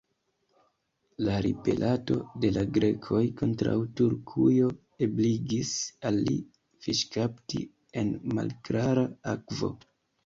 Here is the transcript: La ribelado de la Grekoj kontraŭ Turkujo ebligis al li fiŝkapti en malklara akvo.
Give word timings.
La 1.25 1.33
ribelado 1.45 2.15
de 2.45 2.49
la 2.55 2.63
Grekoj 2.77 3.21
kontraŭ 3.43 3.75
Turkujo 3.99 4.71
ebligis 5.09 5.75
al 6.11 6.19
li 6.31 6.37
fiŝkapti 6.87 7.65
en 8.03 8.15
malklara 8.41 9.09
akvo. 9.37 9.75